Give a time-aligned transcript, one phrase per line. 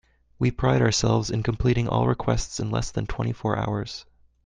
[0.39, 4.03] We pride ourselves in completing all requests in less than twenty four hours.